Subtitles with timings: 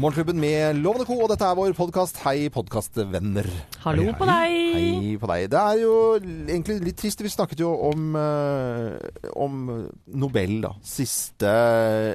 [0.00, 2.16] Morgenklubben med Lovende Co, og dette er vår podkast.
[2.24, 3.44] Hei, podkastvenner.
[3.82, 4.54] Hallo på deg.
[4.72, 5.50] Hei på deg.
[5.52, 7.20] Det er jo egentlig litt trist.
[7.20, 9.58] Vi snakket jo om, eh, om
[10.06, 10.70] Nobel, da.
[10.80, 11.52] Siste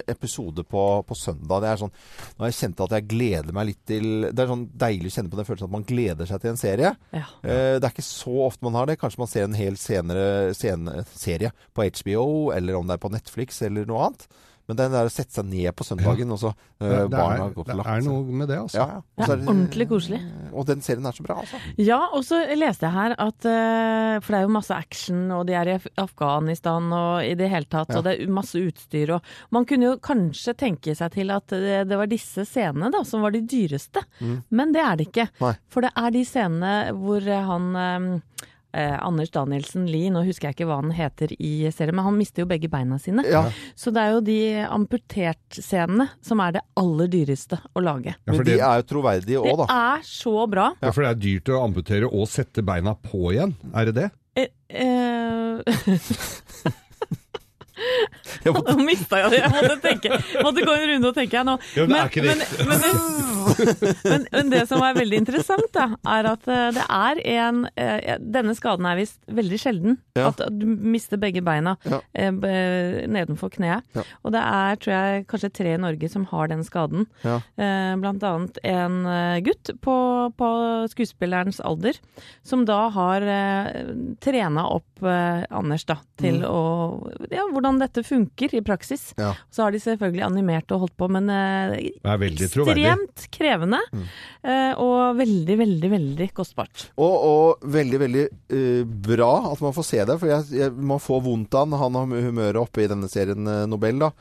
[0.10, 1.62] episode på, på søndag.
[1.62, 4.50] Det er sånn Nå har jeg kjent at jeg gleder meg litt til Det er
[4.50, 6.96] sånn deilig å kjenne på den følelsen at man gleder seg til en serie.
[7.14, 7.26] Ja.
[7.46, 8.98] Eh, det er ikke så ofte man har det.
[8.98, 13.14] Kanskje man ser en hel senere, scene, serie på HBO, eller om det er på
[13.14, 14.30] Netflix eller noe annet.
[14.68, 17.44] Men det der å sette seg ned på søndagen, og så eh, det, barna går
[17.46, 18.78] har gått det lagt er noe med det, altså.
[18.82, 19.02] Ja, ja.
[19.22, 20.20] Det er ordentlig koselig.
[20.52, 21.62] Og den serien er så bra, altså.
[21.80, 25.46] Ja, og så leste jeg her at eh, For det er jo masse action, og
[25.48, 28.02] de er i Afghanistan og i det hele tatt, Ja.
[28.02, 31.86] og det er masse utstyr og Man kunne jo kanskje tenke seg til at det,
[31.88, 34.04] det var disse scenene da som var de dyreste,
[34.52, 35.30] men det er det ikke.
[35.40, 35.54] Nei.
[35.72, 38.22] For det er de scenene hvor han
[38.78, 42.18] eh, Anders Danielsen Lie, nå husker jeg ikke hva han heter i serien, men han
[42.20, 43.26] mister jo begge beina sine.
[43.28, 43.48] Ja.
[43.76, 48.14] Så det er jo de amputert-scenene som er det aller dyreste å lage.
[48.16, 49.82] Ja, Men de er jo troverdige Det òg, da.
[49.98, 50.70] er så bra.
[50.82, 53.56] ja, for det er dyrt å amputere og sette beina på igjen.
[53.74, 54.10] Er det det?
[54.38, 55.66] Eh, eh,
[58.56, 59.42] måtte- Nå mista jeg det.
[59.44, 61.58] Jeg måtte, tenke, måtte gå en runde og tenke nå.
[61.78, 62.82] Men men,
[64.04, 65.86] men, men, det som er veldig interessant, da,
[66.18, 69.98] er at eh, det er en eh, Denne skaden er visst veldig sjelden.
[70.18, 70.30] Ja.
[70.32, 72.02] At du mister begge beina Ja.
[72.18, 72.32] eh,
[73.08, 73.86] nedenfor kneet.
[73.96, 74.04] Ja.
[74.24, 77.08] Og det er, tror jeg, kanskje tre i Norge som har den skaden.
[77.24, 77.40] Ja.
[78.02, 79.00] Blant annet en
[79.46, 79.96] gutt på,
[80.38, 80.50] på
[80.92, 81.98] skuespillerens alder,
[82.46, 83.24] som da har
[84.24, 86.60] trena opp Anders da, til å
[87.32, 89.12] Ja, hvordan dette funker i praksis.
[89.18, 89.24] Mm.
[89.24, 89.34] Ja.
[89.54, 93.82] Så har de selvfølgelig animert og holdt på, men eh, ekstremt krevende.
[93.94, 94.08] Mm.
[94.44, 96.90] eh, og veldig, veldig, veldig kostbart.
[96.98, 100.18] Og, og veldig, veldig uh, bra at man får se det.
[100.20, 101.80] For jeg, jeg, man får vondt av han.
[102.02, 104.12] Han har humøret oppe i denne serien Nobel, da.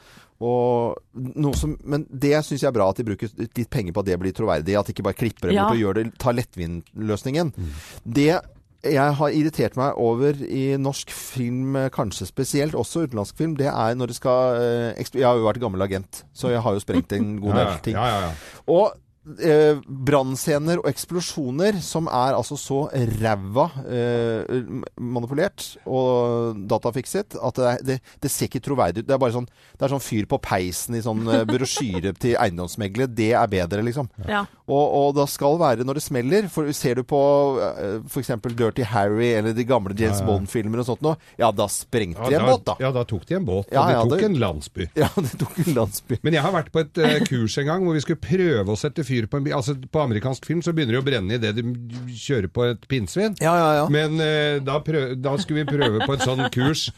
[0.44, 4.02] Og noe som, men det syns jeg er bra at de bruker litt penger på
[4.02, 4.76] at det blir troverdig.
[4.76, 5.64] At de ikke bare klipper det Ja.
[5.64, 7.54] bort og gjør det, tar lettvint-løsningen.
[8.04, 8.34] Det
[8.92, 13.68] jeg har irritert meg over i norsk film, eh, kanskje spesielt, også utenlandsk film, det
[13.72, 16.84] er når det skal eh, Jeg har jo vært gammel agent, så jeg har jo
[16.84, 17.98] sprengt en god del ting.
[17.98, 18.32] ja, ja, ja.
[18.66, 18.94] Og
[19.42, 24.60] eh, brannscener og eksplosjoner som er altså så ræva eh,
[25.00, 29.08] manipulert og datafikset at det, er- det, det ser ikke troverdig ut.
[29.08, 32.36] Det er bare sånn, det er sånn fyr på peisen i sånn eh, brosjyre til
[32.40, 33.10] eiendomsmeglere.
[33.16, 34.08] Det er bedre, liksom.
[34.28, 34.44] Ja.
[34.66, 36.48] Og, og da skal være når det smeller.
[36.50, 37.20] For ser du på
[37.62, 38.32] eh, f.eks.
[38.56, 40.28] Dirty Harry eller de gamle James Ja, ja.
[40.30, 42.76] Bond-filmer og sånt noe, ja, da sprengte Ja, de en båt, da.
[42.82, 44.86] Ja, da tok de en båt, og de ja, tok det- en landsby.
[45.02, 46.18] Ja, de tok en landsby.
[46.24, 48.78] Men jeg har vært på et eh, kurs en gang hvor vi skulle prøve å
[48.80, 49.54] sette fyr på en bil.
[49.56, 51.64] Altså På amerikansk film så begynner det å brenne idet de
[52.12, 53.32] kjører på et pinnsvin.
[53.40, 53.86] Ja, ja, ja.
[53.88, 56.90] Men eh, da, prøv, da skulle vi prøve på et sånn kurs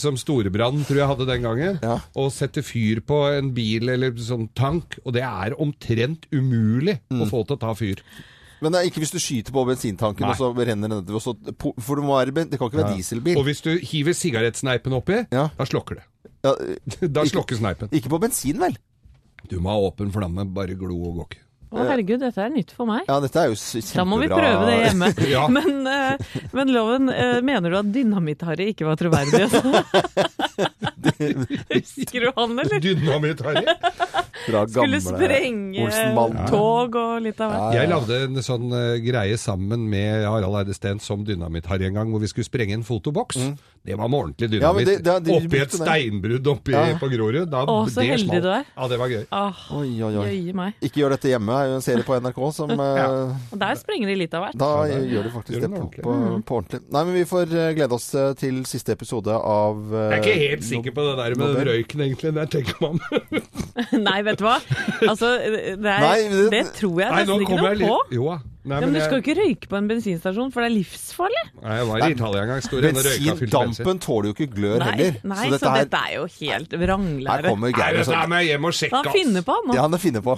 [0.00, 1.78] som Storebrand tror jeg hadde den gangen.
[1.82, 1.98] Ja.
[2.14, 5.00] Å sette fyr på en bil eller sånn tank.
[5.04, 7.26] Og det er omtrent umulig Mm.
[7.26, 8.00] å få til å ta fyr.
[8.62, 10.30] Men det er ikke hvis du skyter på bensintanken, Nei.
[10.32, 11.20] og så renner det nedover.
[11.78, 13.36] For det, må være, det kan ikke være dieselbil.
[13.38, 15.44] Og hvis du hiver sigarettsneipen oppi, Ja.
[15.56, 16.04] da slokker det.
[16.42, 16.54] Ja,
[17.18, 17.88] Da slokker sneipen.
[17.92, 18.74] ikke på bensin, vel?
[19.48, 21.44] Du må ha åpen flamme, bare glo og gå ikke.
[21.68, 23.02] Å herregud, dette er nytt for meg.
[23.08, 23.96] Ja, dette er jo kjempebra.
[23.98, 25.10] Da må vi prøve det hjemme.
[25.28, 25.42] Ja.
[25.58, 29.44] Men, eh, men Loven, eh, mener du at Dynamitt-Harry ikke var troverdig?
[31.74, 32.80] Husker du han, eller?
[32.80, 33.64] Dynamitt-Harry.
[34.72, 35.88] Skulle sprenge
[36.48, 37.76] tog og litt av hvert.
[37.76, 42.12] Jeg lagde en sånn eh, greie sammen med Harald Eide Steen som Dynamitt-Harry en gang,
[42.14, 43.36] hvor vi skulle sprenge en fotoboks.
[43.84, 44.62] Det var med ordentlig dynamitt.
[44.62, 45.04] Ja, men dynamitt.
[45.04, 46.82] det- det- oppi et steinbrudd oppi Ja.
[46.98, 47.48] på Grorud.
[47.50, 48.42] Da, Å, så det heldig smalt.
[48.42, 48.64] du er.
[48.76, 49.26] Ja, det var gøy.
[49.32, 50.52] Åh, Oi, oi, oi.
[50.52, 50.74] meg.
[50.82, 51.46] Ikke gjør dette hjemme.
[51.48, 53.08] Det er jo en serie på NRK som ja.
[53.52, 54.58] Og der sprenger de litt av hvert.
[54.58, 56.02] Da Ja, gjør de faktisk gjør det det på, ordentlig.
[56.04, 56.80] på, på ordentlig.
[56.92, 60.22] Nei, men vi får eh, glede oss eh, til siste episode av uh, Jeg er
[60.22, 62.34] ikke helt sikker på det der med den røyken, egentlig.
[62.34, 63.00] Der tenker man
[64.04, 64.58] Nei, vet du hva?
[65.08, 67.98] Altså, det, er, Nei, det- det tror jeg nesten ikke kommer noe på.
[68.12, 68.38] Jo da.
[68.64, 71.42] Nei, Ja, men du skal jo ikke røyke på en bensinstasjon, for det er livsfarlig.
[71.62, 72.62] Nei, jeg var i Italia en gang.
[72.84, 75.18] Bensindampen tåler jo ikke glør Nei, heller.
[75.30, 77.44] nei så dette så dette er jo helt her vranglære.
[77.52, 78.34] kommer Nei, Geir og sånn.
[78.48, 79.74] hjem og sjekke, Han finner på han nå.
[79.78, 80.34] Ja, han er finner på.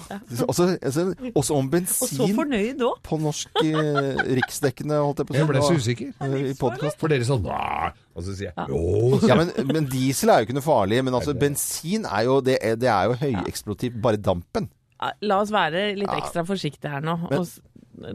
[0.47, 3.01] Også, altså, også om Og så bensin fornøyd òg.
[3.09, 5.41] på norsk eh, riksdekkende, holdt jeg på å si.
[5.41, 6.13] Jeg ble så usikker.
[6.21, 6.99] eh, I podkast.
[7.01, 7.43] For dere sånn
[8.15, 9.21] Og så sier jeg jo.
[9.27, 11.03] Ja, men, men diesel er jo ikke noe farlig.
[11.05, 14.01] Men altså, bensin er jo, det er, det er jo høyeksplosivt.
[14.03, 14.69] Bare dampen.
[15.25, 17.59] La oss være litt ekstra forsiktige her nå, s-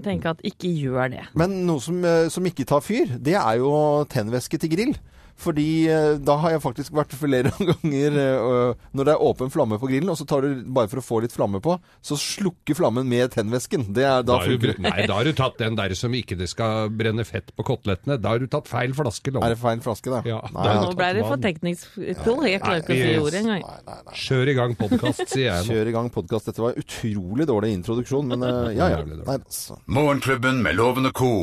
[0.06, 1.26] tenke at ikke gjør det.
[1.38, 4.96] Men noe som, eh, som ikke tar fyr, det er jo tennvæske til grill.
[5.36, 9.76] Fordi eh, da har jeg faktisk vært flere ganger eh, når det er åpen flamme
[9.82, 12.78] på grillen, og så tar du bare for å få litt flamme på, så slukker
[12.78, 13.88] flammen med tennvæsken.
[13.96, 14.84] Det er, da Da funker det.
[14.86, 18.16] nei, da har du tatt den der som ikke det skal brenne fett på kotelettene.
[18.24, 19.34] Da har du tatt feil flaske.
[19.36, 19.44] Lov.
[19.44, 20.22] Er det feil flaske, da?
[20.28, 20.82] Ja, Nei, det er.
[20.86, 22.46] Nå ble det for teknisk tull.
[22.48, 24.16] Jeg klarer ikke å si ordet engang.
[24.26, 25.70] Kjør i gang podkast, sier jeg nå.
[25.76, 26.50] Kjør i gang podkast.
[26.52, 29.04] Dette var utrolig dårlig introduksjon, men eh, ja ja.
[29.06, 29.82] Nei, altså.
[29.92, 31.34] Morgenklubben med Lovende og co.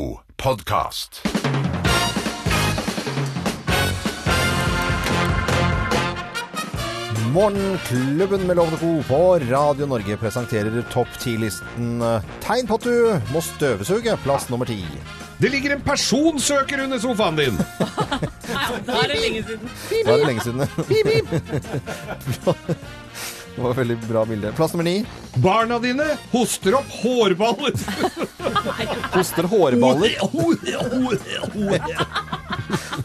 [0.41, 1.23] podkast.
[7.33, 9.03] Morgenklubben med Lovende Co.
[9.07, 14.13] på Radio Norge presenterer topp 10-listen eh, Tegn på at du må støvsuge.
[14.21, 14.83] Plass nummer ti.
[15.41, 17.57] Det ligger en personsøker under sofaen din!
[18.85, 19.71] Da er det lenge siden.
[20.05, 20.61] Da er det lenge siden.
[23.53, 24.53] Det var et veldig bra bilde.
[24.57, 24.95] Plass nummer ni.
[25.41, 27.73] Barna dine hoster opp hårballer!
[29.17, 30.21] Hoster hårballer.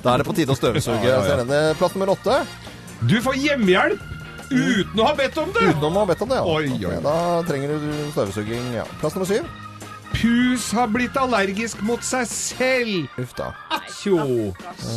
[0.04, 1.00] Da er det på tide å støvsuge.
[1.08, 1.74] Ja, ja, ja.
[1.80, 2.42] Plass nummer åtte.
[3.08, 4.17] Du får hjemmehjelp
[4.50, 5.68] uten å ha bedt om det!
[5.70, 6.44] Uten å ha bedt om det, ja.
[6.44, 6.82] Oi, oi.
[6.90, 7.16] Okay, Da
[7.48, 8.68] trenger du støvsuging.
[8.76, 8.84] Ja.
[9.02, 9.48] Plass nummer syv.
[10.08, 13.10] Pus har blitt allergisk mot seg selv!
[13.20, 13.50] Uff da.
[13.76, 14.16] Atjo.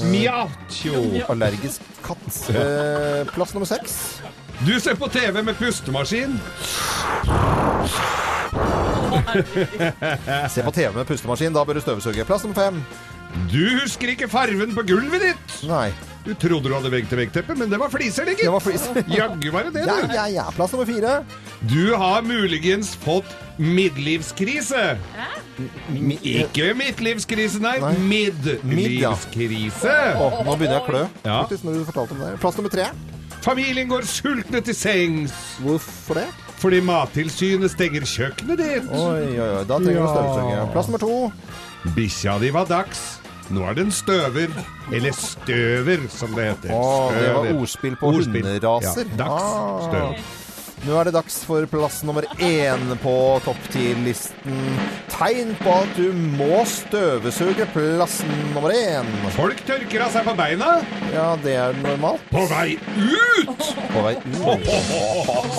[0.09, 1.01] Mjau-tjo.
[1.29, 2.29] Allergisk katt.
[2.49, 3.97] Eh, plass nummer seks.
[4.65, 6.39] Du ser på TV med pustemaskin.
[10.49, 11.53] Se på TV med pustemaskin.
[11.55, 12.25] Da bør du støvsuge.
[12.29, 12.81] Plass nummer fem.
[13.51, 15.53] Du husker ikke farven på gulvet ditt!
[15.69, 15.91] Nei.
[16.25, 19.07] Du trodde du hadde vegg-til-vegg-teppe, men det var fliser, det, Det var gitt.
[19.17, 20.11] Jaggu var det det, Ja, du.
[20.13, 20.43] ja, ja.
[20.53, 21.13] Plass nummer fire.
[21.71, 24.83] Du har muligens fått midtlivskrise.
[25.95, 27.77] Mi Ikke midtlivskrise, nei.
[27.81, 27.95] Nei.
[28.67, 29.95] Midtlivskrise.
[30.19, 31.03] Å, nå begynner jeg å klø.
[31.25, 31.39] Ja.
[31.45, 32.35] Faktisk, når du fortalte om det.
[32.43, 32.91] Plass nummer tre.
[33.41, 35.33] Familien går sultne til sengs
[35.63, 36.27] Hvorfor det?
[36.61, 38.89] fordi Mattilsynet stenger kjøkkenet ditt.
[38.93, 39.63] Oi, oi, oi.
[39.65, 40.11] Da trenger du Ja.
[40.13, 40.71] støvsuge.
[40.75, 41.31] Plass nummer to.
[41.95, 42.99] Bikkja di var dags.
[43.49, 44.47] Nå er det en støver.
[44.93, 46.69] Eller støver, som det heter.
[46.69, 48.45] Å, det var ordspill på Ordspill.
[48.45, 49.09] hunderaser.
[49.09, 49.41] Ja, dags.
[49.41, 50.13] Ah.
[50.81, 53.11] Nå er det dags for plass nummer én på
[53.45, 54.55] topp ti-listen.
[55.13, 56.07] Tegn på at du
[56.39, 57.67] må støvsuge.
[57.75, 58.15] Plass
[58.55, 59.11] nummer én.
[59.35, 60.71] Folk tørker av seg på beina.
[61.13, 62.25] Ja, det er normalt.
[62.33, 63.61] På vei ut!
[63.93, 64.73] På vei ut.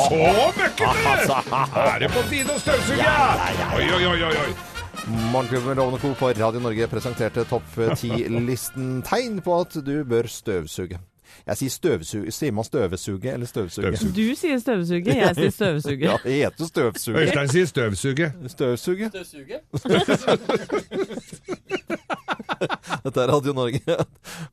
[0.01, 0.19] Så
[0.59, 1.39] møkkete!
[1.85, 3.15] Er det på tide å støvsuge?
[3.79, 4.51] Oi, oi, oi, oi.
[5.31, 6.13] Morgenklubben Lovende Co.
[6.19, 8.99] på Radio Norge presenterte topp ti-listen.
[9.07, 10.99] Tegn på at du bør støvsuge.
[11.47, 12.31] Jeg sier støvsuge.
[12.33, 13.97] Sier man støvesuge eller støvsuge?
[13.97, 14.13] Støvsuge.
[14.17, 16.05] Du sier støvsuge, jeg sier støvsuge.
[16.07, 17.19] Ja, det heter støvsuge.
[17.19, 18.33] Øystein sier støvsuge.
[18.49, 19.11] Støvsuge.
[23.03, 23.81] Dette er Radio Norge.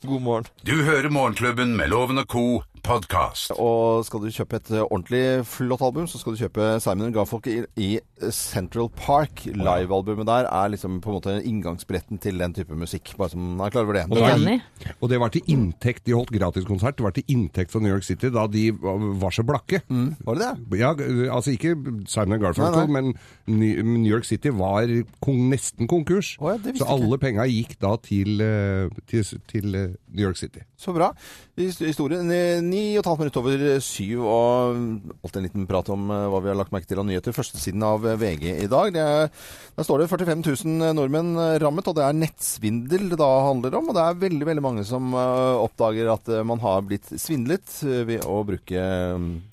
[0.08, 0.46] God morgen.
[0.68, 2.62] Du hører Morgenklubben med Loven og co.
[2.86, 3.52] podkast.
[3.60, 7.58] Og skal du kjøpe et ordentlig flott album, så skal du kjøpe Simon Garfolk i,
[7.80, 7.90] i
[8.36, 9.46] Central Park.
[9.50, 13.14] Live-albumet der er liksom på en måte inngangsbilletten til den type musikk.
[13.20, 14.06] Bare som man er klar over det.
[14.10, 17.72] Og det var- Og det var til inntekt, de holdt gratiskonsert, det var til inntekt
[17.72, 19.82] for New York City da de var så blakke.
[19.90, 20.80] Mm, var det det?
[20.80, 20.94] Ja,
[21.36, 21.76] altså ikke
[22.08, 23.14] Simon Garfunkel, Nei, men
[23.48, 24.88] New York City var
[25.22, 26.36] kon nesten konkurs.
[26.40, 30.38] Oh, ja, det så alle penga gikk da til, eh, til, til eh, New York
[30.38, 30.60] City.
[30.78, 31.12] Så bra.
[31.58, 34.78] Historien eh, ni og et halvt minutt over syv, og
[35.24, 37.36] alltid en liten prat om eh, hva vi har lagt merke til av nyheter.
[37.36, 38.96] Førstesiden av eh, VG i dag.
[38.96, 39.30] Er,
[39.76, 43.80] der står det 45 000 nordmenn eh, rammet, og det er nettsvindel det da handler
[43.80, 43.92] om.
[43.92, 48.42] Og det er veldig veldig mange som oppdager at man har blitt svindlet ved å
[48.48, 48.84] bruke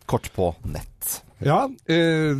[0.08, 1.25] kort på nett.
[1.44, 2.32] Ja, eh,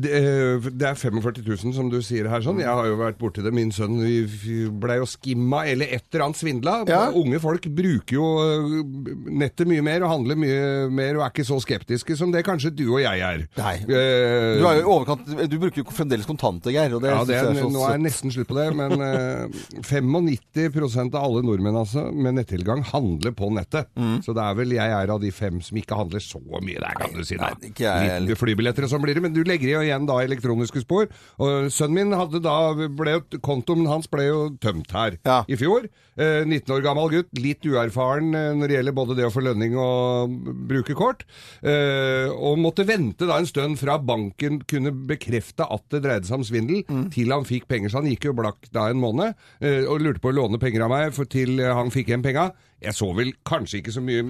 [0.00, 2.58] det, eh, er 45 000 som du sier her sånn.
[2.62, 3.52] Jeg har jo vært borti det.
[3.52, 6.88] Min sønn vi- vi ble jo skimma eller et eller annet svindla.
[6.88, 7.10] Ja.
[7.12, 8.82] Unge folk bruker jo eh,
[9.28, 12.72] nettet mye mer og handler mye mer og er ikke så skeptiske som det kanskje
[12.74, 13.44] du og jeg er.
[13.58, 13.76] Nei.
[13.84, 16.94] Du, er jo overkant, du bruker jo fremdeles kontanter, Geir.
[16.96, 18.68] Og det, ja, det er, jeg er så nå er jeg nesten slutt på det,
[18.74, 19.48] men eh,
[19.84, 23.90] 95% av alle nordmenn altså, med nettilgang handler på nettet.
[24.24, 26.96] Så det er vel jeg er av de fem som ikke handler så mye der,
[26.98, 27.36] kan du si.
[27.36, 27.50] da.
[27.50, 27.60] Mm.
[27.60, 30.82] nei, ikke jeg flybilletter og sånn blir det, men du legger jo igjen da elektroniske
[30.84, 31.08] spor.
[31.40, 35.40] Og sønnen min hadde da, ble, kontoen hans ble jo tømt her Ja.
[35.48, 35.88] i fjor.
[36.20, 39.42] Eh, 19 år gammel gutt, litt uerfaren eh, når det gjelder både det å få
[39.46, 40.34] lønning og
[40.68, 41.24] bruke kort.
[41.62, 46.40] Eh, og måtte vente da en stund fra banken kunne bekrefte at det dreide seg
[46.40, 46.84] om svindel,
[47.14, 47.90] til han fikk penger.
[47.92, 50.84] Så han gikk jo blakk da en måned eh, og lurte på å låne penger
[50.86, 52.50] av meg for til eh, han fikk igjen penga.
[52.80, 54.28] Jeg så vel kanskje ikke så mye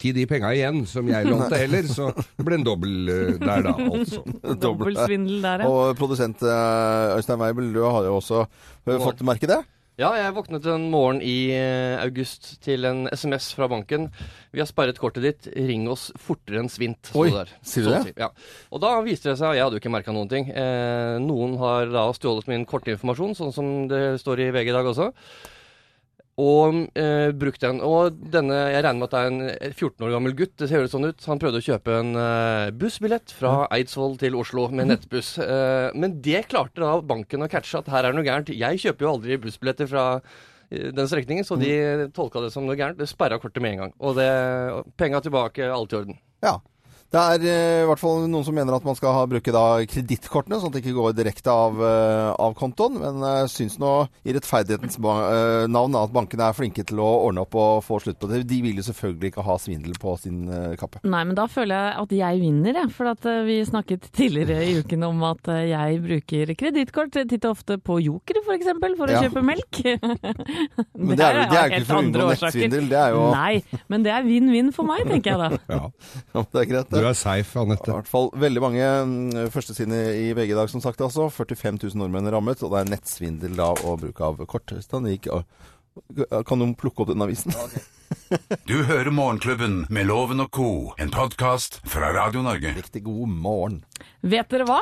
[0.00, 3.66] til de penga igjen som jeg lånte heller, så det ble en dobbel eh, der
[3.68, 4.24] da, altså.
[4.64, 5.68] Dobbeltsvindel der, ja.
[5.74, 8.46] Og produsent eh, Øystein Weibel, du har jo også
[9.04, 9.60] fått merke det?
[10.00, 14.06] Ja, jeg våknet en morgen i eh, august til en SMS fra banken.
[14.48, 17.10] Vi har sperret kortet ditt, ring oss fortere enn svint.
[17.20, 17.52] Oi, der.
[17.60, 18.00] sier du det?
[18.06, 18.30] si, Ja.
[18.72, 21.92] Og da viste det seg, jeg hadde jo ikke merka noen ting, eh, noen har
[21.92, 25.10] da stjålet min kortinformasjon, sånn som det står i VG i dag også.
[26.40, 27.80] Og eh, brukt den.
[27.84, 30.86] Og denne, jeg regner med at det er en 14 år gammel gutt, det ser
[30.90, 31.26] sånn ut.
[31.28, 35.34] Han prøvde å kjøpe en eh, bussbillett fra Eidsvoll til Oslo med nettbuss.
[35.44, 38.54] Eh, men det klarte da banken å catche at her er det noe gærent.
[38.54, 42.78] Jeg kjøper jo aldri bussbilletter fra eh, den strekningen, så de tolka det som noe
[42.78, 43.00] gærent.
[43.00, 43.94] Det sperra kortet med en gang.
[44.00, 44.30] Og det,
[45.00, 46.20] penga tilbake, alt i orden.
[46.46, 46.56] Ja.
[47.10, 49.50] Det er eh, i hvert fall noen som mener at man skal ha, bruke
[49.90, 53.00] kredittkortene, sånn at det ikke går direkte av, eh, av kontoen.
[53.02, 53.90] Men jeg syns nå
[54.22, 58.20] i rettferdighetens eh, navn at bankene er flinke til å ordne opp og få slutt
[58.22, 58.44] på det.
[58.50, 61.02] De vil jo selvfølgelig ikke ha svindel på sin eh, kappe.
[61.02, 62.92] Nei, men da føler jeg at jeg vinner, jeg.
[62.94, 67.56] For eh, vi snakket tidligere i uken om at eh, jeg bruker kredittkort titt og
[67.58, 68.70] ofte på Joker f.eks.
[68.70, 69.24] For, for å Ja.
[69.26, 69.82] kjøpe melk.
[70.94, 72.86] Men det er, jo- det er jo ikke helt for å unngå nettsvindel.
[72.94, 75.48] Det er jo Nei, men det er vinn-vinn for meg, tenker jeg da.
[75.74, 76.42] Ja.
[76.54, 80.52] Det er greit, Du er safe, I hvert fall veldig mange mm, førstesider i VG
[80.52, 81.00] i dag, som sagt.
[81.00, 81.30] altså.
[81.32, 84.74] 45 000 nordmenn er rammet, og det er nettsvindel da og bruk av kort.
[86.46, 87.56] Kan noen plukke opp den avisen?
[88.66, 92.74] Du hører Morgenklubben med Loven og co., en podkast fra Radio Norge.
[92.76, 93.80] Riktig god morgen.
[94.20, 94.80] Vet dere hva?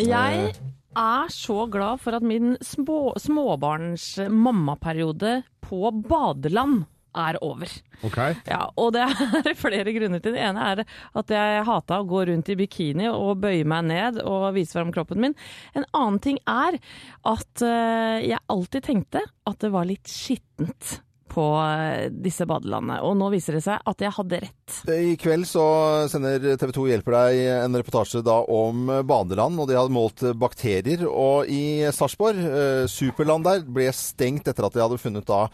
[0.00, 0.52] Jeg
[0.96, 6.84] er så glad for at min små, småbarns mammaperiode på badeland
[7.16, 7.72] er over.
[8.06, 8.36] Okay.
[8.48, 10.44] Ja, og det er flere grunner til det.
[10.46, 14.50] Ene er at jeg hata å gå rundt i bikini og bøye meg ned og
[14.56, 15.36] vise fram kroppen min.
[15.74, 16.80] En annen ting er
[17.28, 21.00] at eh, jeg alltid tenkte at det var litt skittent
[21.30, 23.00] på eh, disse badelandene.
[23.06, 24.78] Og nå viser det seg at jeg hadde rett.
[24.90, 25.64] I kveld så
[26.10, 31.06] sender TV 2 Hjelper deg en reportasje da om badeland, og de hadde målt bakterier.
[31.08, 35.46] Og i Sarpsborg, eh, superland der, ble stengt etter at de hadde funnet da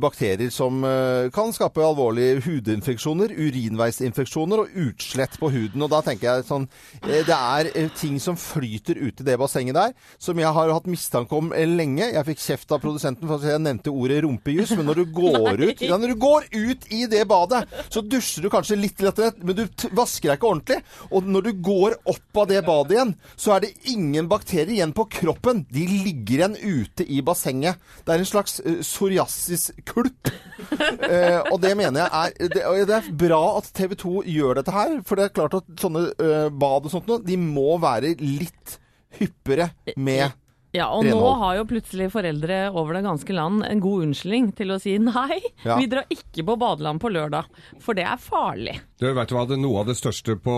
[0.00, 5.84] bakterier som eh, kan skape alvorlige hudinfeksjoner, urinveisinfeksjoner og utslett på huden.
[5.84, 6.68] Og da tenker jeg sånn
[7.02, 11.36] Det er ting som flyter ute i det bassenget der, som jeg har hatt mistanke
[11.36, 12.10] om lenge.
[12.12, 15.62] Jeg fikk kjeft av produsenten for at jeg nevnte ordet rumpejus, men når du går
[15.62, 19.32] ut ja, Når du går ut i det badet, så dusjer du kanskje litt lettere,
[19.42, 19.64] men du
[19.96, 20.78] vasker deg ikke ordentlig.
[21.10, 24.94] Og når du går opp av det badet igjen, så er det ingen bakterier igjen
[24.96, 25.64] på kroppen.
[25.72, 27.80] De ligger igjen ute i bassenget.
[28.06, 30.32] Det er en slags uh, psoriasiskulp.
[30.72, 34.76] uh, og det mener jeg er det, det er bra at TV 2 gjør dette
[34.76, 34.98] her.
[35.06, 38.78] For det er klart at sånne uh, bad og sånt noe, de må være litt
[39.18, 40.32] hyppigere med
[40.72, 44.72] Ja, og nå har jo plutselig foreldre over det ganske land en god unnskyldning til
[44.72, 45.36] å si nei,
[45.66, 45.76] Ja.
[45.76, 47.44] vi drar ikke på badeland på lørdag,
[47.78, 48.78] for det er farlig.
[49.02, 50.52] Du vet du hva, det er noe av det største på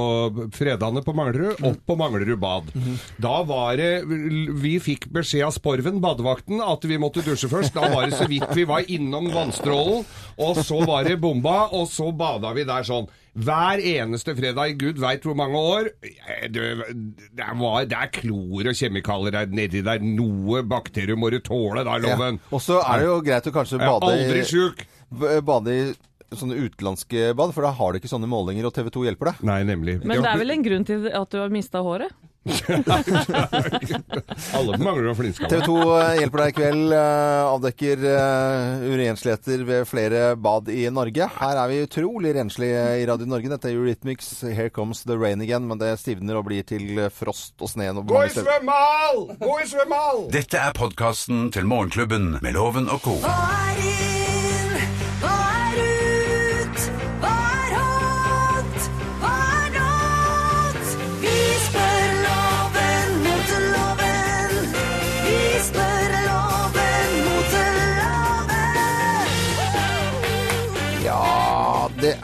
[0.52, 2.68] fredagene på Manglerud, opp på Manglerud bad.
[3.24, 4.04] Da var det
[4.60, 7.72] Vi fikk beskjed av Sporven, badevakten, at vi måtte dusje først.
[7.78, 10.04] Da var det så vidt vi var innom vannstrålen,
[10.44, 13.08] og så var det bomba, og så bada vi der sånn.
[13.34, 15.88] Hver eneste fredag i gud veit hvor mange år.
[16.52, 16.68] Det,
[17.34, 20.04] det, var, det er klor og kjemikalier der nedi der.
[20.04, 22.38] Noe bakterier må du tåle, da, loven.
[22.52, 24.84] Og så er det jo greit å kanskje Jeg er bade aldri sjuk.
[25.48, 25.86] bade i
[26.40, 29.42] sånne utenlandske bad, for da har du ikke sånne målinger, og TV 2 hjelper deg.
[29.46, 29.98] Nei, nemlig.
[30.04, 32.14] Men det er vel en grunn til at du har mista håret?
[34.54, 35.48] Alle mangler å flinskalle.
[35.48, 35.76] TV 2
[36.20, 36.92] hjelper deg i kveld.
[36.92, 41.24] eh, Avdekker uh, urensligheter ved flere bad i Norge.
[41.38, 43.48] Her er vi utrolig renslige i Radio Norge.
[43.54, 47.08] Dette er Eurythmics, 'Here Comes the Rain Again', men det stivner og blir til eh,
[47.08, 47.92] frost og sne.
[48.04, 49.24] Gå i svømmehall!
[49.40, 50.20] Gå i svømmehall!
[50.34, 53.16] Dette er podkasten til Morgenklubben med Loven og co.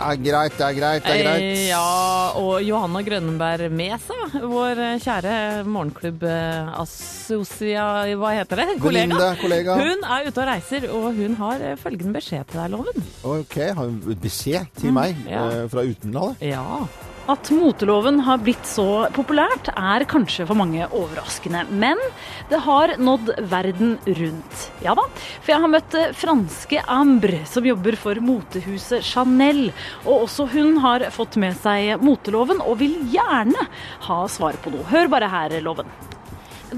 [0.00, 1.42] er greit, det er greit, det er greit.
[1.42, 7.84] Eh, Ja, og Johanna Grønnenberg Mesa, vår kjære morgenklubb-assosia...
[8.20, 8.68] Hva heter det?
[8.82, 9.70] Venninne, kollega.
[9.80, 12.98] Hun er ute og reiser, og hun har eh, følgende beskjed til deg, Loven.
[13.36, 15.42] Ok, har hun beskjed til meg ja.
[15.50, 16.34] eh, fra utenlandet?
[16.50, 16.66] Ja.
[17.30, 22.00] At moteloven har blitt så populært er kanskje for mange overraskende, men
[22.50, 24.64] det har nådd verden rundt.
[24.82, 25.04] Ja da,
[25.36, 29.68] for jeg har møtt eh, franske Ambre, som jobber for motehuset Chanel.
[30.08, 33.68] Og også hun har fått med seg moteloven, og vil gjerne
[34.08, 34.88] ha svar på noe.
[34.90, 35.92] Hør bare her, Loven.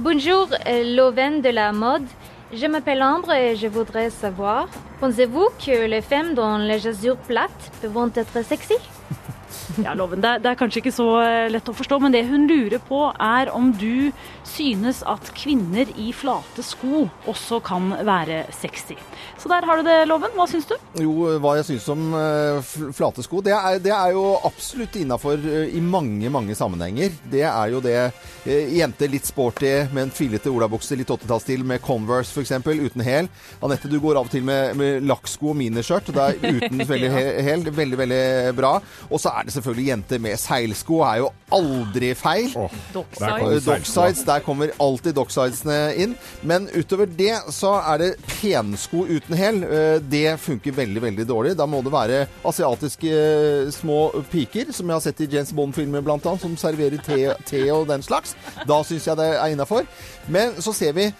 [0.04, 2.12] Bonjour, euh, Loven de la mode.
[2.52, 4.68] Je m'appelle Ambre et je voudrais savoir,
[5.00, 8.76] pensez-vous que les femmes dans les jasures plates peuvent être sexy
[9.80, 12.24] Ja, Loven, det, er- det er kanskje ikke så eh, lett å forstå, men det
[12.28, 14.10] hun lurer på er om du
[14.44, 18.96] synes at kvinner i flate sko også kan være sexy.
[19.40, 20.34] Så der har du det, Loven.
[20.36, 20.74] Hva syns du?
[21.00, 25.40] Jo, hva jeg syns om eh, flate sko, det er, det er jo absolutt innafor
[25.72, 27.14] i mange, mange sammenhenger.
[27.32, 31.82] Det er jo det eh, jenter litt sporty med en fillete olabukse, litt 80-tallsstil med
[31.86, 32.52] Converse f.eks.
[32.66, 33.30] uten hæl.
[33.64, 36.12] Anette, du går av og til med, med lakksko og miniskjørt.
[36.12, 37.66] Er uten veldig hæ- hæl.
[37.72, 38.22] Veldig, veldig
[38.58, 38.76] bra.
[39.08, 41.00] Og så er det selvfølgelig jenter med seilsko.
[41.06, 42.50] Er jo aldri feil.
[42.56, 42.72] Oh.
[42.92, 46.14] Docksides, der kommer alltid docksidesene inn.
[46.42, 49.62] Men utover det så er det pensko uten hæl.
[49.64, 51.56] Eh, Det funker veldig, veldig dårlig.
[51.56, 56.02] Da må det være asiatiske eh, små piker, som jeg har sett i James Bond-filmer
[56.12, 58.34] annet, som serverer te, te og den slags.
[58.66, 59.86] Da syns jeg det er innafor.
[60.28, 61.12] Men så ser vi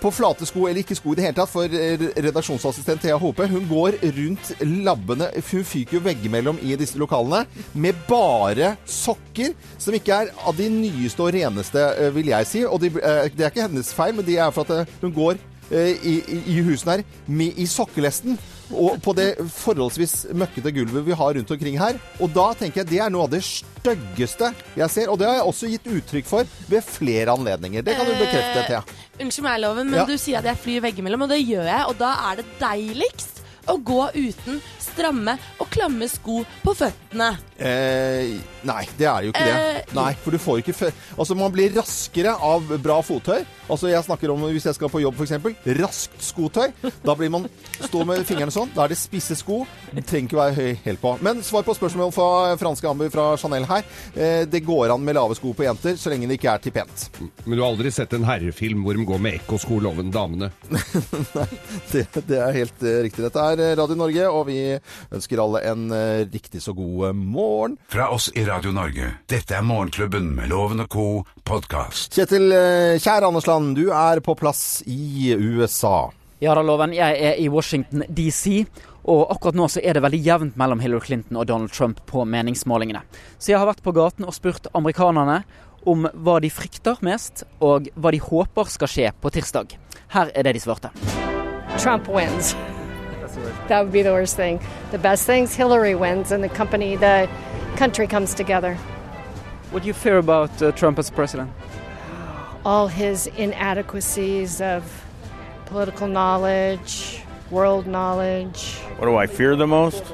[0.00, 3.46] på flate sko, eller ikke sko i det hele tatt, for eh, redaksjonsassistent Thea Hope,
[3.50, 4.52] hun går rundt
[4.86, 7.44] labbene, hun fyker jo veggimellom i disse lokalene,
[7.74, 12.64] med bare sokker, som ikke er av de nyeste og reneste, eh, vil jeg si.
[12.66, 15.40] Og de, eh, det er ikke hennes feil, men de er for at hun går
[15.66, 18.36] i, i, i husene her med, i sokkelesten.
[18.74, 21.98] Og på det forholdsvis møkkete gulvet vi har rundt omkring her.
[22.20, 25.10] Og da tenker jeg det er noe av det styggeste jeg ser.
[25.12, 27.84] Og det har jeg også gitt uttrykk for ved flere anledninger.
[27.86, 28.82] Det kan du bekrefte, Thea.
[29.22, 30.04] Unnskyld meg, Loven, men Ja.
[30.08, 31.82] du sier at jeg flyr veggimellom, og det gjør jeg.
[31.88, 35.38] Og da er det deiligst å gå uten stramme
[35.76, 37.30] klamme sko på føttene.
[37.56, 38.34] Eh,
[38.68, 39.52] nei, det er jo ikke det.
[39.56, 43.44] Eh, Nei, for du får ikke fø Altså, man blir raskere av bra fottøy.
[43.72, 45.62] Altså, jeg snakker om hvis jeg skal på jobb, f.eks.
[45.78, 46.74] Raskt skotøy.
[47.04, 47.46] Da blir man
[47.80, 48.70] Stå med fingrene sånn.
[48.74, 49.62] Da er det spisse sko.
[49.92, 51.14] Det trenger ikke være høy helt på.
[51.24, 52.28] Men svar på spørsmål fra
[52.60, 53.84] franske Ambu fra Chanel her.
[54.16, 56.74] Eh, det går an med lave sko på jenter, så lenge det ikke er til
[56.76, 57.06] pent.
[57.44, 60.50] Men du har aldri sett en herrefilm hvor de går med ekkosko, loven damene?
[61.90, 63.22] Det, det er helt eh, riktig.
[63.26, 64.58] Dette er eh, Radio Norge, og vi
[65.14, 67.76] ønsker alle en eh, riktig så god eh, morgen.
[67.88, 69.12] Fra oss i Radio Norge.
[69.28, 71.06] Dette er Morgenklubben med Loven og co.
[71.44, 72.14] podkast.
[72.16, 76.10] Kjetil, eh, kjære Andersland, du er på plass i USA.
[76.40, 76.94] Ja da, Loven.
[76.94, 78.66] Jeg er i Washington DC.
[79.06, 82.24] Og akkurat nå så er det veldig jevnt mellom Hillary Clinton og Donald Trump på
[82.26, 83.04] meningsmålingene.
[83.38, 85.44] Så jeg har vært på gaten og spurt amerikanerne
[85.86, 89.76] om hva de frykter mest, og hva de håper skal skje på tirsdag.
[90.10, 90.90] Her er det de svarte.
[91.78, 92.56] Trump wins.
[93.68, 94.60] That would be the worst thing.
[94.90, 97.28] The best thing's Hillary wins and the company, the
[97.76, 98.74] country comes together.
[99.70, 101.50] What do you fear about uh, Trump as president?
[102.64, 105.04] All his inadequacies of
[105.66, 108.74] political knowledge, world knowledge.
[108.96, 110.04] What do I fear the most?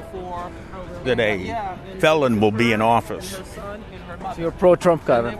[1.03, 3.41] That a felon will be in office.
[4.35, 5.39] So you're pro-Trump guy then?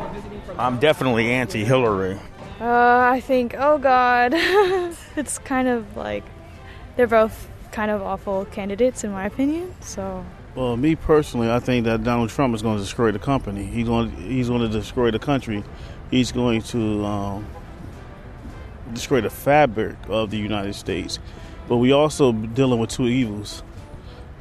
[0.57, 2.19] I'm definitely anti-Hillary.
[2.59, 4.33] Uh, I think, oh God.
[5.15, 6.23] it's kind of like
[6.95, 9.73] they're both kind of awful candidates, in my opinion.
[9.81, 10.23] So,
[10.55, 13.65] Well, me personally, I think that Donald Trump is going to destroy the company.
[13.65, 15.63] He's going he's going to destroy the country.
[16.11, 17.47] He's going to um,
[18.93, 21.19] destroy the fabric of the United States.
[21.67, 23.63] But we also dealing with two evils.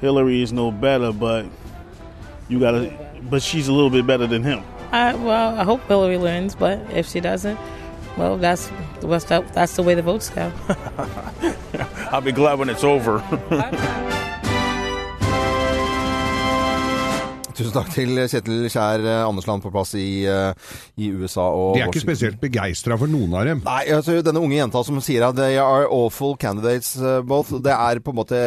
[0.00, 1.46] Hillary is no better, but
[2.48, 2.92] you got to.
[3.22, 4.62] But she's a little bit better than him.
[4.90, 7.58] I, well, I hope Hillary wins, but if she doesn't,
[8.18, 10.52] well, that's that's the way the votes go.
[12.12, 13.22] I'll be glad when it's over.
[17.52, 20.54] Tusen takk til Kjetil Kjær eh, Andersland på plass i, eh,
[20.96, 21.44] i USA.
[21.52, 22.06] Og De er ikke Washington.
[22.06, 23.60] spesielt begeistra for noen av dem.
[23.66, 27.74] Nei, altså denne unge jenta som sier at they are awful candidates uh, both, det
[27.76, 28.40] er på en måte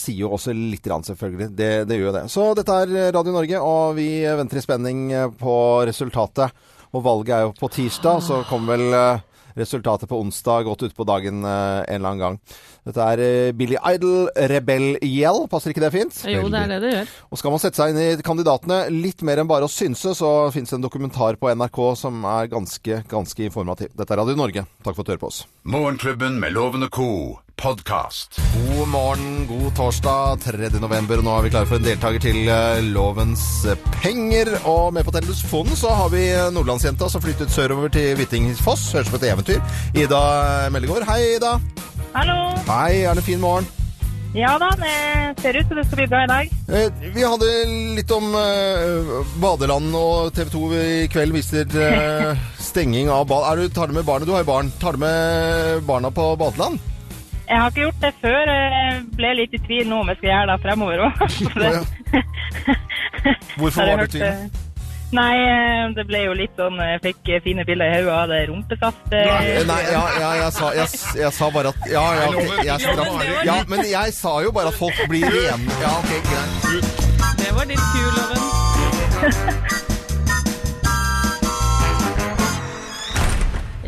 [0.00, 1.50] sier jo også litt grann selvfølgelig.
[1.58, 2.24] Det, det gjør jo det.
[2.32, 5.54] Så dette er Radio Norge, og vi venter i spenning eh, på
[5.88, 6.56] resultatet.
[6.96, 9.26] Og valget er jo på tirsdag, så kommer vel eh,
[9.58, 12.38] resultatet på onsdag godt utpå dagen eh, en eller annen gang.
[12.88, 15.44] Dette er eh, Billy Idol, Rebell Yell.
[15.50, 16.22] Passer ikke det fint?
[16.30, 17.16] Jo, det er det det gjør.
[17.28, 20.32] Og skal man sette seg inn i kandidatene litt mer enn bare å synse, så
[20.54, 23.92] fins det en dokumentar på NRK som er ganske, ganske informativ.
[23.98, 24.66] Dette er Radio Norge.
[24.84, 25.44] Takk for at du hører på oss.
[25.68, 27.10] Morgenklubben med lovende co.
[27.58, 28.38] podkast.
[28.54, 30.68] God morgen, god torsdag 3.
[30.80, 31.20] november.
[31.24, 33.44] Nå er vi klare for en deltaker til eh, Lovens
[34.00, 34.52] penger.
[34.70, 38.88] Og med på telefonen så har vi eh, nordlandsjenta som flyttet sørover til Hvittingfoss.
[38.94, 39.58] Høres ut som et eventyr.
[39.98, 40.20] Ida
[40.74, 41.06] Meldegård.
[41.10, 41.56] Hei, Ida.
[42.14, 42.38] Hallo.
[42.70, 43.66] Hei, er det en fin morgen?
[44.36, 46.50] Ja da, det ser ut som det skal bli bra i dag.
[46.68, 47.48] Eh, Vi hadde
[47.96, 53.48] litt om eh, badeland, og TV 2 i kveld viser eh, stenging av bad.
[53.50, 54.28] Er du, tar du med barnet?
[54.28, 54.70] Du har jo barn.
[54.78, 56.78] Tar du med barna på badeland?
[57.48, 58.50] Jeg har ikke gjort det før.
[58.52, 61.12] Jeg ble litt i tvil nå om jeg skal gjøre det fremover òg.
[63.58, 64.36] Hvorfor var du i tvil?
[65.08, 68.28] Nei, eh, det ble jo litt sånn Jeg fikk eh, fine bilder i hodet av
[68.28, 69.08] det rumpesaft.
[69.14, 70.84] Nei, Nei, ja, ja jeg, sa, jeg,
[71.22, 73.16] jeg sa bare at Ja, ja, okay, jeg straff,
[73.48, 75.64] ja, men jeg sa jo bare at folk blir rene.
[75.80, 76.52] Ja, ok, greit.
[77.40, 78.44] Det var litt kul, Loven.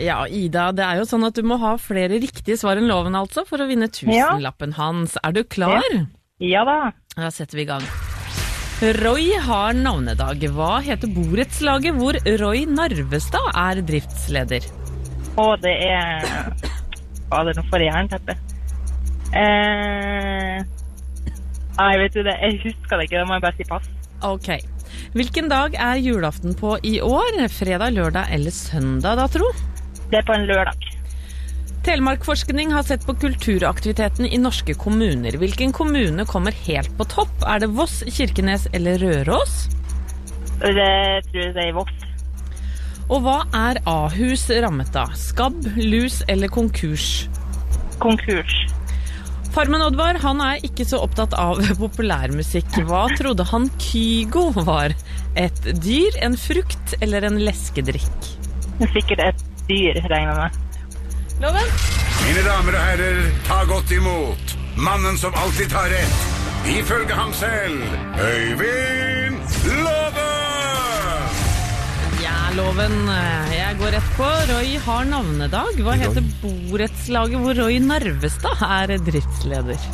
[0.00, 3.18] Ja, Ida, det er jo sånn at du må ha flere riktige svar enn loven
[3.18, 5.18] altså, for å vinne tusenlappen hans.
[5.20, 5.84] Er du klar?
[6.40, 6.78] Ja da.
[7.16, 7.84] Da setter vi i gang.
[9.02, 10.40] Roy har navnedag.
[10.56, 14.64] Hva heter borettslaget hvor Roy Narvestad er driftsleder?
[15.36, 16.24] Å, det er
[17.30, 18.36] Fader, nå får jeg jernteppe.
[19.36, 20.62] Eh...
[21.80, 23.20] Nei, vet du det, jeg husker det ikke.
[23.20, 23.92] Da må jeg bare si pass.
[24.26, 24.48] Ok.
[25.16, 27.38] Hvilken dag er julaften på i år?
[27.52, 29.52] Fredag, lørdag eller søndag, da, tro?
[30.11, 30.88] Det er på en lørdag.
[31.87, 35.38] Telemarkforskning har sett på kulturaktiviteten i norske kommuner.
[35.40, 37.33] Hvilken kommune kommer helt på topp?
[37.49, 39.62] Er det Voss, Kirkenes eller Røros?
[40.61, 40.75] Det
[41.31, 41.94] tror jeg det er Voss.
[43.11, 45.14] Og hva er Ahus rammet av?
[45.18, 47.25] Skabb, lus eller konkurs?
[48.03, 48.59] Konkurs.
[49.51, 52.83] Farmen Oddvar han er ikke så opptatt av populærmusikk.
[52.87, 54.94] Hva trodde han Kygo var?
[55.38, 58.31] Et dyr, en frukt eller en leskedrikk?
[58.81, 60.50] Er sikkert et dyr, regner jeg med.
[61.40, 61.70] Loven?
[62.26, 66.20] Mine damer og herrer, ta godt imot mannen som alltid tar rett,
[66.68, 67.80] ifølge ham selv,
[68.20, 69.40] Øyvind
[69.80, 70.28] Love!
[72.20, 72.96] Ja, Loven.
[73.54, 74.28] Jeg går rett på.
[74.50, 75.80] Roy har navnedag.
[75.85, 79.90] Hva heter borettslaget hvor Roy Narvestad er driftsleder?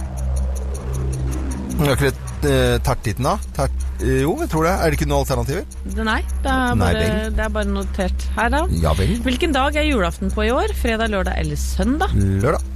[1.77, 3.37] Er ikke det eh, tertitten, da?
[3.57, 4.75] Tert, eh, jo, jeg tror det.
[4.77, 5.65] Er det ikke noen alternativer?
[5.97, 8.65] Nei, det er, Nei bare, det er bare notert her, da.
[8.83, 9.17] Ja vel.
[9.25, 10.75] Hvilken dag er julaften på i år?
[10.77, 12.13] Fredag, lørdag eller søndag?
[12.15, 12.73] Lørdag.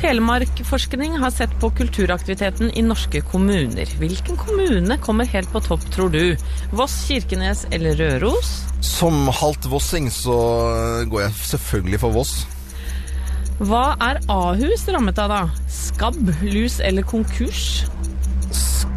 [0.00, 3.90] Telemarkforskning har sett på kulturaktiviteten i norske kommuner.
[4.00, 6.36] Hvilken kommune kommer helt på topp, tror du?
[6.72, 8.54] Voss, Kirkenes eller Røros?
[8.80, 10.38] Som halvt vossing så
[11.10, 12.32] går jeg selvfølgelig for Voss.
[13.60, 15.68] Hva er Ahus rammet av, da?
[15.68, 16.16] Skabb,
[16.48, 17.82] lus eller konkurs?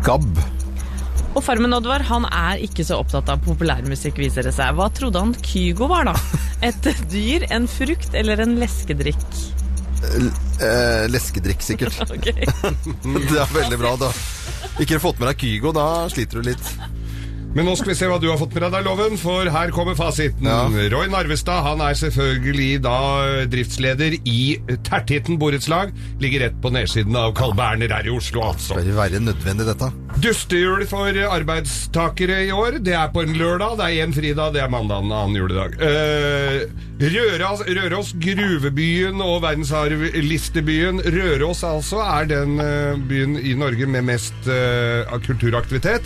[0.04, 0.40] Skabb.
[1.32, 4.76] Og Farmen Oddvar han er ikke så opptatt av populærmusikk, viser det seg.
[4.76, 6.42] Hva trodde han Kygo var, da?
[6.68, 9.24] Et dyr, en frukt eller en leskedrikk?
[10.04, 11.96] Eh, leskedrikk, sikkert.
[12.20, 14.12] Det er veldig bra, da.
[14.84, 16.74] Ikke fått med deg Kygo, da sliter du litt.
[17.54, 19.94] Men nå skal vi se hva du har fått med deg Loven, for her kommer
[19.98, 20.48] fasiten.
[20.90, 22.96] Roy Narvestad han er selvfølgelig da
[23.52, 24.40] driftsleder i
[24.88, 25.94] Tertitten borettslag.
[26.24, 28.80] Ligger rett på nedsiden av Carl Berner her i Oslo, altså.
[28.80, 29.92] Det bør være nødvendig, dette.
[30.24, 32.80] Dustehjul for arbeidstakere i år.
[32.82, 33.78] Det er på en lørdag.
[33.78, 34.58] Det er én fridag.
[34.58, 35.78] Det er mandag, en annen juledag.
[35.78, 36.66] Eh,
[37.04, 44.50] Røros, Røros, gruvebyen og verdensarvlistebyen Røros altså er den eh, byen i Norge med mest
[44.50, 46.06] eh, kulturaktivitet.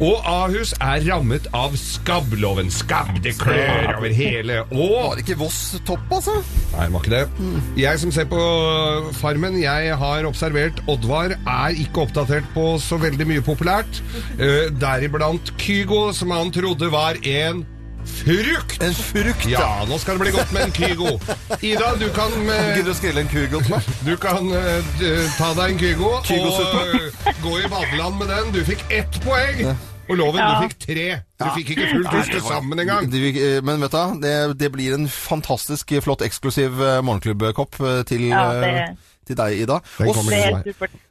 [0.00, 2.70] Og Ahus er rammet av skabbloven.
[2.72, 4.60] Skabb, det klør over hele.
[4.72, 6.38] Og Var det ikke Voss topp, altså?
[6.74, 7.52] Nei, det var ikke det.
[7.78, 8.42] Jeg som ser på
[9.20, 14.02] Farmen, jeg har observert Oddvar er ikke oppdatert på så veldig mye populært.
[14.38, 17.66] Uh, deriblant Kygo, som han trodde var en
[18.08, 18.82] frukt.
[18.82, 19.84] En frukt, ja.
[19.88, 21.18] Nå skal det bli godt med en Kygo.
[21.60, 23.92] Ida, du kan eh, Gidder å skrive en Kygo til meg?
[24.06, 24.96] Du kan uh,
[25.36, 28.52] ta deg en Kygo Kygo og uh, gå i badeland med den.
[28.56, 29.76] Du fikk ett poeng.
[30.08, 30.48] Og Loven, Ja.
[30.62, 31.08] du fikk tre.
[31.38, 33.10] Du fikk ikke fullt hus til sammen engang.
[33.12, 38.28] Det- Men vet du, det, det blir en fantastisk flott eksklusiv eh, morgenklubbkopp eh, til,
[38.32, 38.96] Ja, det- eh,
[39.28, 39.74] til deg, Ida.
[40.00, 40.16] Og.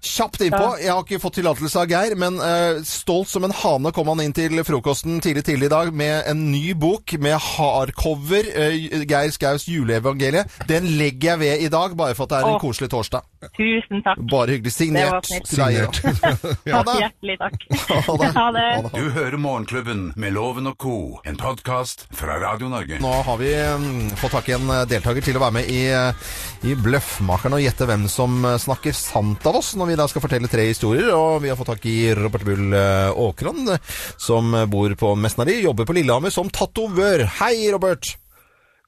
[0.02, 0.78] Kjapt innpå.
[0.82, 4.24] Jeg har ikke fått tillatelse av Geir, men uh, stolt som en hane kom han
[4.24, 8.50] inn til frokosten tidlig tidlig i dag med en ny bok med hardcover.
[8.58, 10.50] Uh, Geir Skaus juleevangeliet.
[10.66, 12.62] Den legger jeg ved i dag, bare for at det er en Åh.
[12.64, 13.22] koselig torsdag.
[13.54, 14.24] Tusen takk.
[14.34, 14.74] Bare hyggelig.
[14.74, 15.78] Signert til deg.
[15.78, 16.80] Ja.
[16.80, 16.98] Ha det.
[17.04, 17.68] Hjertelig takk.
[18.10, 18.32] Ha det.
[18.34, 18.68] Ha det.
[18.98, 20.96] Du hører Morgenklubben med Loven og co.,
[21.30, 22.98] en podkast fra Radio Norge.
[23.02, 25.82] Nå har vi mm, fått tak i en eh, deltaker til å være med i,
[25.94, 26.34] eh,
[26.66, 30.24] i Bløffmakerne og gjette hvem som eh, snakker sant av oss, når vi da skal
[30.26, 31.12] fortelle tre historier.
[31.14, 33.74] Og vi har fått tak i Robert Bull Åkron, Åkran,
[34.18, 37.28] som bor på Mesnari, jobber på Lillehammer som tatovør.
[37.38, 38.16] Hei, Robert!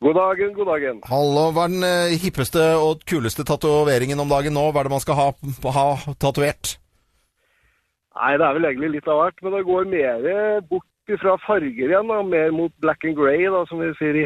[0.01, 1.01] God dagen, god dagen.
[1.11, 4.69] Hallo, hva er den hippeste og kuleste tatoveringen om dagen nå?
[4.71, 5.31] Hva er det man skal ha,
[5.75, 6.77] ha tatovert?
[8.15, 10.31] Nei, det er vel egentlig litt av hvert, men det går mer
[10.71, 12.21] bort fra farger igjen, da.
[12.23, 14.23] Mer mot black and grey, da, som vi sier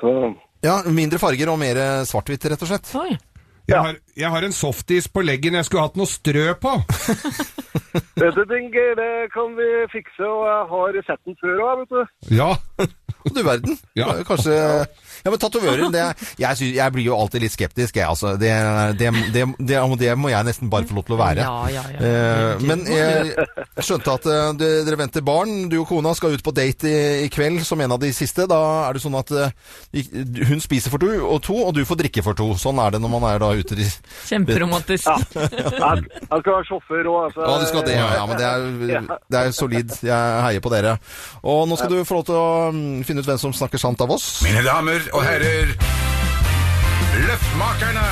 [0.00, 0.14] Så,
[0.64, 1.78] Ja, mindre farger og mer
[2.08, 2.90] svart-hvitt, rett og slett.
[3.70, 6.72] Jeg, har, jeg har en softis på leggen jeg skulle hatt noe strø på.
[8.20, 11.94] vet du, Dinger, det kan vi fikse, og jeg har sett den før òg, vet
[11.94, 12.34] du.
[12.40, 12.50] Ja.
[13.30, 13.78] Du verden.
[13.94, 14.08] Ja.
[14.26, 14.84] Kanskje Ja,
[15.28, 16.04] men tatovører, det,
[16.40, 18.08] jeg, synes, jeg blir jo alltid litt skeptisk, jeg.
[18.08, 18.52] Altså, det,
[19.00, 21.44] det, det, det, det må jeg nesten bare få lov til å være.
[21.44, 22.00] Ja, ja, ja.
[22.10, 23.34] Eh, men jeg
[23.84, 24.52] skjønte at eh,
[24.86, 25.68] dere venter barn.
[25.70, 28.48] Du og kona skal ut på date i, i kveld som en av de siste.
[28.50, 29.52] Da er det sånn at eh,
[30.48, 32.50] hun spiser for to, og to, og du får drikke for to.
[32.60, 33.88] Sånn er det når man er da ute i
[34.30, 35.08] Kjemperomantisk.
[35.40, 37.20] Jeg, jeg skal være sjåfør òg.
[37.28, 37.44] Altså.
[37.44, 38.08] Ja, du skal det, ja.
[38.18, 39.94] ja men det er, det er solid.
[40.04, 40.96] Jeg heier på dere.
[41.42, 44.00] Og nå skal du få lov til å mm, finne ut hvem som snakker sant
[44.04, 44.28] av oss.
[44.46, 45.74] Mine damer og herrer,
[47.26, 48.08] Løffmakerne!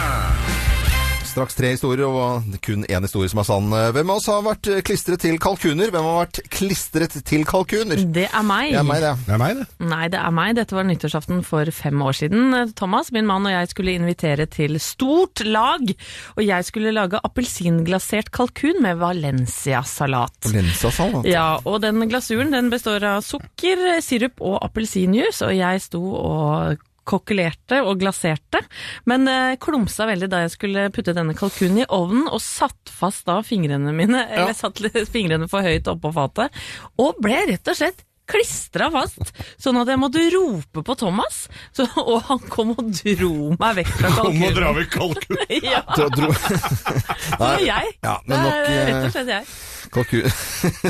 [1.29, 3.69] Straks tre historier, og kun én historie som er sann.
[3.95, 5.93] Hvem av oss har vært klistret til kalkuner?
[5.93, 8.01] Hvem har vært klistret til kalkuner?
[8.17, 8.73] Det er meg.
[8.73, 9.13] Det er meg, det.
[9.27, 9.67] Det er meg, det.
[9.93, 10.57] Nei, det er meg.
[10.59, 12.57] Dette var nyttårsaften for fem år siden.
[12.81, 15.95] Thomas, min mann og jeg skulle invitere til stort lag,
[16.35, 20.49] og jeg skulle lage appelsinglasert kalkun med Valencia-salat.
[20.49, 21.29] Valencia-salat?
[21.29, 26.88] Ja, og den glasuren den består av sukker, sirup og appelsinjuice, og jeg sto og
[27.09, 28.61] kokkelerte og glaserte,
[29.09, 33.25] men eh, klumsa veldig da jeg skulle putte denne kalkunen i ovnen, og satt fast
[33.29, 36.53] da fingrene mine, eller satt fingrene for høyt oppå fatet,
[37.01, 41.87] og ble rett og slett klistra fast, sånn at jeg måtte rope på Thomas, så,
[42.03, 44.59] og han kom og dro meg vekk fra Kom og kalkunen.
[44.59, 45.55] dra vekk kalkunen!
[45.73, 47.94] ja, Dro- dro- det var jeg.
[48.05, 49.49] Ja, men nok rett eh, og slett jeg.
[49.97, 50.29] kalkun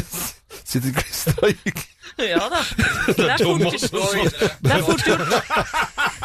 [0.68, 1.76] Sitter klistra i
[2.32, 2.60] Ja da.
[3.06, 4.40] Det er fort, gjort.
[4.64, 5.20] det er fort gjort.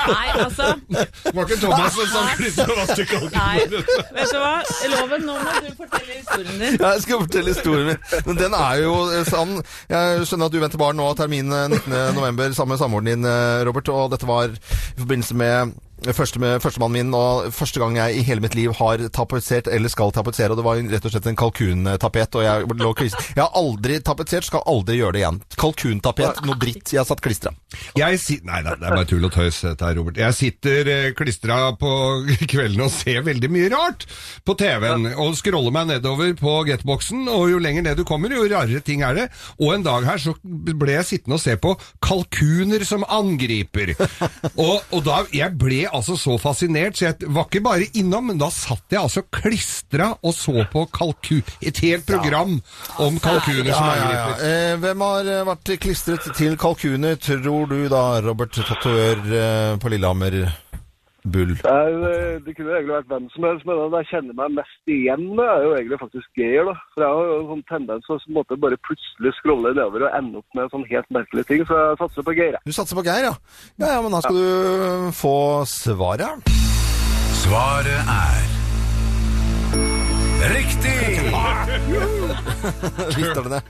[0.04, 4.56] Nei, altså Det Var ikke Thomas som sang til Nei, vet du hva?
[4.94, 6.80] Loven, nå må du fortelle historien din.
[6.82, 8.04] Ja, jeg skal fortelle historien min.
[8.28, 9.56] Men den er jo eh, sann.
[9.94, 12.58] Jeg skjønner at du venter barn nå, termin eh, 19.11.
[12.58, 13.94] sammen med samboeren din, eh, Robert.
[13.94, 18.24] Og dette var i forbindelse med Første med førstemannen min, og første gang jeg i
[18.28, 21.38] hele mitt liv har tapetsert eller skal tapetsere, og det var rett og slett en
[21.40, 22.36] kalkuntapet.
[22.36, 25.38] Og jeg lå klis- Jeg har aldri tapetsert, skal aldri gjøre det igjen.
[25.84, 26.94] Kalkuntapet, noe dritt.
[26.94, 27.52] Jeg har satt klistra.
[27.98, 30.20] Jeg si Nei, nei, det er bare tull og tøys, dette her, Robert.
[30.20, 31.92] Jeg sitter eh, klistra på
[32.52, 34.06] kvelden og ser veldig mye rart
[34.48, 38.46] på TV-en, og scroller meg nedover på getboxen, og jo lenger ned du kommer, jo
[38.48, 39.28] rarere ting er det.
[39.60, 43.94] Og en dag her så ble jeg sittende og se på kalkuner som angriper.
[44.64, 48.40] Og, og da Jeg ble altså så fascinert, så jeg var ikke bare innom, men
[48.40, 52.56] da satt jeg altså klistra og så på kalkun Et helt program
[53.02, 54.44] om kalkuner som angriper.
[54.46, 59.92] Eh, hvem har eh, vært klistret til kalkuner, tror du da, Robert Tatoør eh, på
[59.94, 60.36] Lillehammer?
[61.24, 61.54] Bull.
[61.56, 64.58] Det, er, eh, det kunne egentlig vært hvem som helst, men den jeg kjenner meg
[64.58, 66.66] mest igjen med, er jo egentlig faktisk Geir.
[66.68, 66.74] da.
[66.94, 70.18] For jeg har jo en sånn tendens til å måte bare plutselig scrolle nedover og
[70.20, 72.58] ende opp med sånn helt merkelige ting, så jeg satser på Geir.
[72.58, 72.64] jeg.
[72.68, 73.36] Du satser på Geir, ja?
[73.80, 75.38] Ja, ja, men da skal du få
[75.70, 76.52] svaret.
[77.44, 78.63] Svaret er
[80.44, 81.32] Riktig!
[83.16, 83.62] Visste dere det?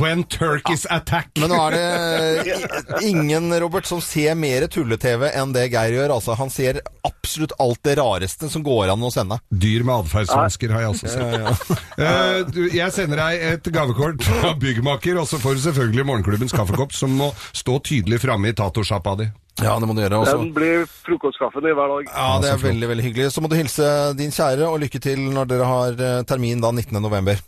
[0.00, 1.28] When turkeys attack.
[1.40, 6.14] Men nå er det ingen, Robert, som ser mer tulle-TV enn det Geir gjør.
[6.16, 9.38] Altså, han ser absolutt alt det rareste som går an å sende.
[9.50, 11.36] Dyr med atferdsvansker har jeg også sett.
[11.36, 11.56] Ja, ja.
[12.02, 16.94] Eh, jeg sender deg et gavekort fra byggmaker, og så får du selvfølgelig morgenklubbens kaffekopp,
[16.96, 19.28] som må stå tydelig framme i tatosjappa di.
[19.60, 20.22] Ja, det må du gjøre.
[20.24, 20.38] Også.
[20.40, 22.08] Den blir frokostkaffen i hver dag.
[22.08, 23.28] Ja, det er veldig, veldig hyggelig.
[23.34, 23.86] Så må du hilse
[24.16, 26.96] din kjære, og lykke til når dere har eh, termin da 19.
[27.04, 27.42] november.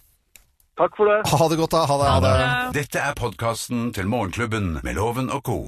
[0.76, 1.20] Takk for det.
[1.30, 1.84] Ha det godt, da.
[1.88, 2.12] Ha det.
[2.12, 2.36] Ha det.
[2.82, 5.60] Dette er podkasten til Morgenklubben med Loven og co.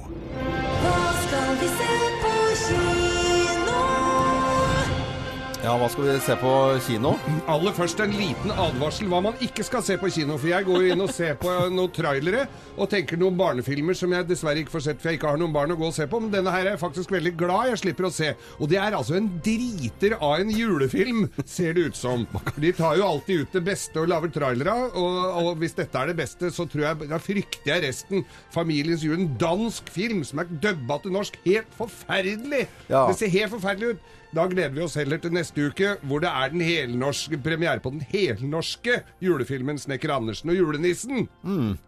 [5.67, 6.49] Ja, hva skal vi se på
[6.85, 7.09] kino?
[7.51, 10.37] Aller først en liten advarsel hva man ikke skal se på kino.
[10.39, 12.45] For jeg går jo inn og ser på noen trailere
[12.77, 15.51] og tenker noen barnefilmer som jeg dessverre ikke får sett, for jeg ikke har noen
[15.51, 16.21] barn å gå og se på.
[16.23, 18.31] Men denne her er jeg faktisk veldig glad jeg slipper å se.
[18.61, 22.23] Og det er altså en driter av en julefilm, ser det ut som.
[22.55, 26.13] De tar jo alltid ut det beste og lager trailere, og, og hvis dette er
[26.13, 28.23] det beste, så tror jeg, da frykter jeg resten.
[28.55, 31.41] Familiens jul, en dansk film som er dubba til norsk.
[31.43, 32.69] Helt forferdelig!
[32.87, 33.09] Ja.
[33.09, 34.13] Det ser helt forferdelig ut.
[34.35, 37.91] Da gleder vi oss heller til neste uke, hvor det er den helnorske premiere på
[37.93, 41.27] den helnorske julefilmen 'Snekker Andersen og julenissen'.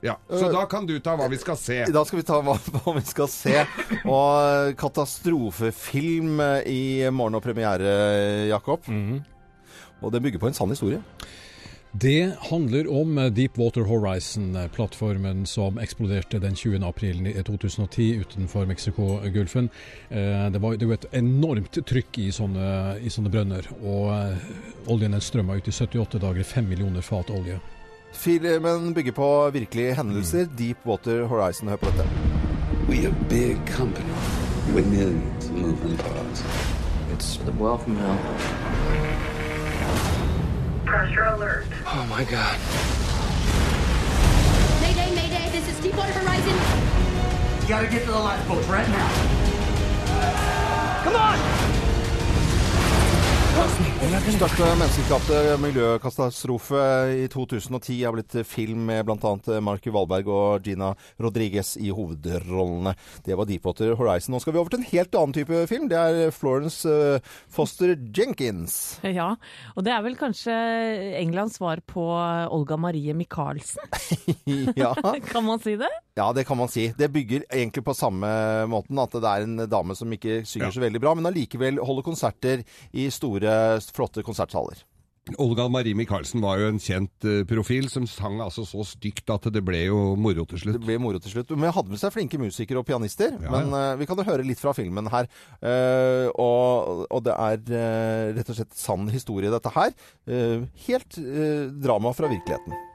[0.04, 1.86] Ja, Så Uh, da kan du ta hva vi skal se.
[1.92, 3.66] Da skal vi ta hva, hva vi skal se.
[4.06, 8.82] Og katastrofefilm i morgen og premiere, Jakob.
[10.02, 11.02] Og det bygger på en sann historie.
[11.92, 16.84] Det handler om Deepwater Horizon-plattformen som eksploderte den 20.
[16.88, 19.70] april 2010 utenfor Mexicogolfen.
[20.10, 24.38] Eh, Det var jo et enormt trykk i sånne, i sånne brønner, og eh,
[24.88, 27.60] oljen strømma ut i 78 dager, 5 millioner fat olje.
[28.14, 30.46] Filmen bygger på virkelige hendelser.
[30.58, 31.70] Deepwater Horizon.
[31.70, 32.06] Hør på dette.
[32.88, 34.14] We a big company
[34.76, 36.44] with millions of moving parts.
[37.14, 38.69] It's the wealth mill.
[40.90, 41.66] Pressure alert.
[41.86, 42.58] Oh my god.
[44.82, 47.62] Mayday, mayday, this is Deepwater Horizon.
[47.62, 49.49] You gotta get to the lifeboats right now.
[54.20, 56.80] Største menneskeskapte miljøkatastrofe
[57.24, 59.32] i 2010 har blitt film med bl.a.
[59.64, 60.90] Marky Valberg og Gina
[61.24, 62.94] Rodriguez i hovedrollene.
[63.24, 64.36] Det var Deepwater Horizon.
[64.36, 65.88] Nå skal vi over til en helt annen type film.
[65.92, 69.00] Det er Florence eh, Foster Jenkins.
[69.08, 69.32] Ja,
[69.76, 70.56] og det er vel kanskje
[71.22, 72.04] Englands svar på
[72.52, 73.88] Olga Marie Michaelsen?
[74.84, 74.94] ja.
[75.32, 75.92] kan man si det?
[76.20, 76.90] Ja, det kan man si.
[76.98, 78.28] Det bygger egentlig på samme
[78.68, 82.04] måten, at det er en dame som ikke synger så veldig bra, men allikevel holder
[82.04, 83.54] konserter i store,
[83.96, 84.86] flotte konsertsaler.
[85.38, 89.46] Olga Marie Michaelsen var jo en kjent eh, profil som sang altså så stygt at
[89.54, 90.80] det ble jo moro til slutt.
[90.80, 91.54] Det ble moro til slutt.
[91.54, 93.36] Men hadde med seg flinke musikere og pianister.
[93.36, 93.52] Ja, ja.
[93.54, 95.30] Men eh, vi kan jo høre litt fra filmen her.
[95.62, 99.94] Eh, og, og det er rett og slett sann historie, dette her.
[100.88, 101.20] Helt
[101.84, 102.89] drama fra virkeligheten.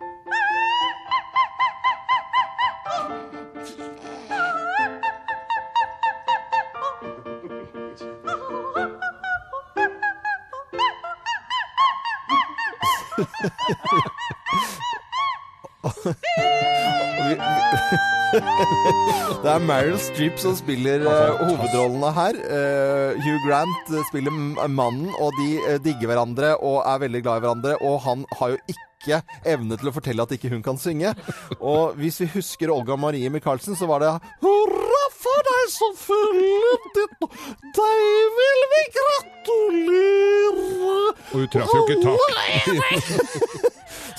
[19.44, 22.38] Det er Meryl Streep som spiller eh, hovedrollene her.
[22.57, 27.22] Eh, Hugh Grant eh, spiller m- mannen, og de eh, digger hverandre og er veldig
[27.27, 27.77] glad i hverandre.
[27.87, 29.20] Og han har jo ikke
[29.53, 31.12] evne til å fortelle at ikke hun kan synge.
[31.61, 36.79] Og hvis vi husker Olga Marie Michaelsen, så var det Hurra for deg som fyller
[36.96, 37.18] ditt
[37.77, 38.03] Deg
[38.40, 40.44] vil vi gratulere!
[41.35, 43.70] Og hun traff jo ikke tak.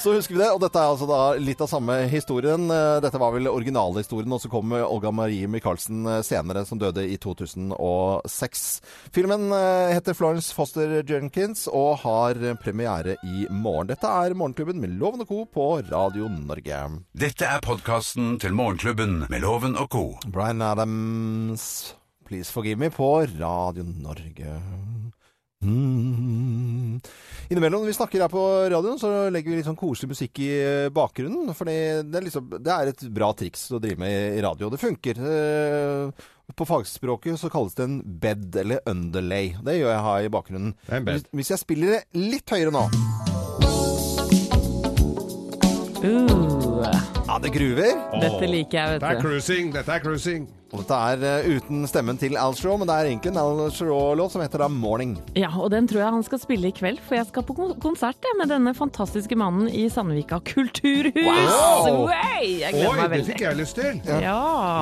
[0.05, 2.67] Så husker vi det, og dette er altså da litt av samme historien.
[2.69, 7.01] Eh, Dette var vel originalhistorien, og så kom Olga Marie Michaelsen eh, senere, som døde
[7.09, 8.65] i 2006.
[9.15, 13.89] Filmen eh, heter Florence Foster Jenkins og har premiere i morgen.
[13.89, 15.41] Dette er Morgenklubben med Loven og Co.
[15.49, 16.83] på Radio Norge.
[17.17, 20.05] Dette er podkasten til Morgenklubben med Loven og co.
[20.27, 21.95] Bryan Adams,
[22.29, 24.59] Please Forgive Me på Radio Norge.
[25.65, 26.94] Mm.
[27.49, 30.49] Innimellom når vi snakker her på radioen, så legger vi litt sånn koselig musikk i
[30.57, 31.51] eh, bakgrunnen.
[31.57, 31.75] For det,
[32.09, 34.71] er liksom, det er et bra triks å drive med i radio.
[34.73, 35.21] Det funker.
[35.21, 39.55] Eh, På fagspråket så kalles det en bed, eller underlay.
[39.65, 40.75] Det gjør jeg her i bakgrunnen.
[40.89, 42.03] Hvis, hvis jeg spiller det
[42.33, 42.87] litt høyere nå
[46.05, 47.97] Uh, Ja, det gruver.
[48.21, 49.27] dette liker jeg, Dette er vet du.
[49.27, 50.45] cruising, dette er cruising.
[50.71, 53.59] Og dette er uh, uten stemmen til Al Shaw, men det er egentlig en Al
[53.75, 55.17] Shaw-låt som heter da 'Morning'.
[55.35, 58.23] Ja, og den tror jeg han skal spille i kveld, for jeg skal på konsert
[58.23, 61.27] jeg, med denne fantastiske mannen i Sandvika kulturhus.
[61.27, 62.07] Wow!
[62.39, 64.01] Jeg gleder Oi, meg det fikk jeg lyst til.
[64.07, 64.17] Ja.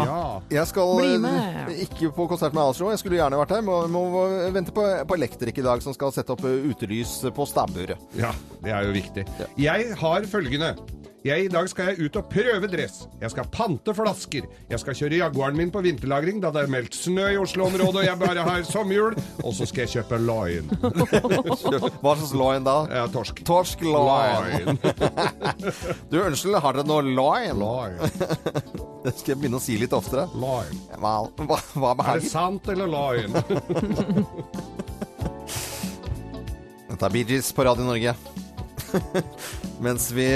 [0.05, 0.23] Ja.
[0.53, 1.75] Jeg skal Bli eh, med.
[1.89, 2.93] ikke på konsert med Al Shaw.
[2.93, 3.61] Jeg skulle gjerne vært her.
[3.65, 4.05] Må, må
[4.53, 7.97] vente på, på Elektrik i dag, som skal sette opp eh, utelys på stabburet.
[8.13, 8.29] Ja,
[8.61, 9.25] det er jo viktig.
[9.57, 10.75] Jeg har følgende.
[11.23, 13.05] Jeg, I dag skal jeg ut og prøve dress.
[13.21, 14.43] Jeg skal pante flasker.
[14.67, 18.07] Jeg skal kjøre Jaguaren min på vinterlagring da det er meldt snø i Oslo-området og
[18.09, 19.15] jeg bare har sommerhjul.
[19.39, 20.67] Og så skal jeg kjøpe loin.
[22.03, 22.73] Hva slags loin da?
[22.91, 23.39] Ja, torsk.
[23.47, 24.75] Torsk loin.
[26.11, 27.55] Du, unnskyld, har dere noe loin?
[27.55, 27.95] Loin.
[29.03, 30.25] Det skal jeg begynne å si litt oftere.
[30.35, 30.75] Loin.
[30.99, 33.39] Hva, hva, hva Er det sant eller loin?
[36.89, 38.15] Dette er Bee Gees på Radio Norge.
[39.83, 40.27] Mens vi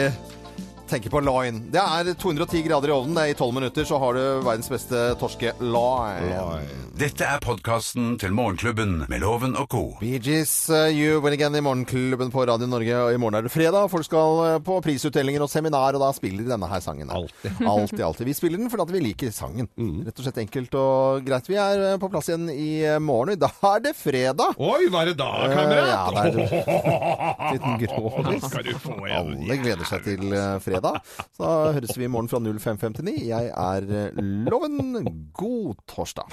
[0.90, 1.62] tenker på loin.
[1.72, 3.16] Det er 210 grader i ovnen.
[3.18, 6.62] Det er I 12 minutter så har du verdens beste torske line.
[6.98, 9.82] Dette er podkasten til Morgenklubben med Loven og co.
[10.00, 12.96] Bee Gees, uh, You Win Again i Morgenklubben på Radio Norge.
[13.04, 13.86] Og I morgen er det fredag.
[13.94, 17.12] Folk skal uh, på prisutdelinger og seminar, og da spiller de denne her sangen.
[17.14, 17.60] Alltid.
[17.74, 18.30] alltid, alltid.
[18.32, 19.70] Vi spiller den fordi vi liker sangen.
[20.08, 21.52] Rett og slett enkelt og greit.
[21.52, 23.36] Vi er uh, på plass igjen i uh, morgen.
[23.36, 24.58] og Da er det fredag!
[24.58, 25.92] Oi, hva er det da, kamerat?
[25.92, 26.34] Ja, det er
[27.54, 27.78] liten.
[27.78, 28.74] Det skal du.
[29.18, 31.02] Alle gleder seg til uh, fredag.
[31.38, 33.28] Så høres vi i morgen fra 0559.
[33.28, 35.08] Jeg er uh, Loven.
[35.34, 36.26] God torsdag.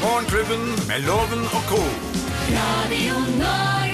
[0.00, 1.82] Morgenklubben med Loven og co.
[2.50, 3.89] Radio Norge.